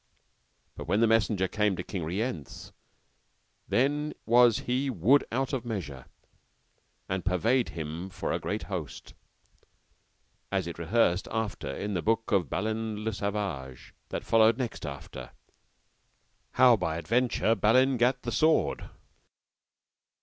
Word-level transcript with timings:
But 0.73 0.87
when 0.87 0.99
the 0.99 1.05
messenger 1.05 1.47
came 1.47 1.75
to 1.75 1.83
King 1.83 2.03
Rience, 2.03 2.71
then 3.67 4.15
was 4.25 4.61
he 4.61 4.89
wood 4.89 5.23
out 5.31 5.53
of 5.53 5.63
measure, 5.63 6.07
and 7.07 7.23
purveyed 7.23 7.69
him 7.77 8.09
for 8.09 8.31
a 8.31 8.39
great 8.39 8.63
host, 8.63 9.13
as 10.51 10.65
it 10.65 10.79
rehearseth 10.79 11.27
after 11.29 11.71
in 11.71 11.93
the 11.93 12.01
book 12.01 12.31
of 12.31 12.49
Balin 12.49 13.03
le 13.03 13.13
Savage, 13.13 13.93
that 14.09 14.23
followeth 14.23 14.57
next 14.57 14.87
after, 14.87 15.33
how 16.53 16.75
by 16.75 16.97
adventure 16.97 17.53
Balin 17.53 17.97
gat 17.97 18.23
the 18.23 18.31
sword. 18.31 18.89